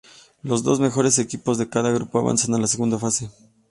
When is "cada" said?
1.69-1.91